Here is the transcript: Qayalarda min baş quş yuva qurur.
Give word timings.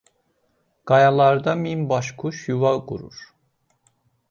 Qayalarda 0.87 1.53
min 1.63 1.79
baş 1.89 2.07
quş 2.19 2.37
yuva 2.49 2.71
qurur. 2.87 3.17